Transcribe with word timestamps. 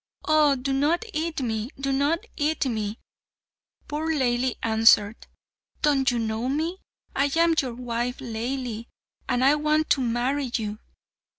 Oh, 0.25 0.55
do 0.55 0.73
not 0.73 1.05
eat 1.13 1.43
me; 1.43 1.69
do 1.79 1.91
not 1.91 2.25
eat 2.35 2.65
me!" 2.65 2.97
Poor 3.87 4.07
Laili 4.07 4.55
answered, 4.63 5.27
"Don't 5.83 6.09
you 6.09 6.17
know 6.17 6.49
me? 6.49 6.79
I 7.15 7.31
am 7.35 7.53
your 7.61 7.75
wife 7.75 8.17
Laili, 8.17 8.87
and 9.29 9.45
I 9.45 9.53
want 9.53 9.91
to 9.91 10.01
marry 10.01 10.49
you. 10.55 10.79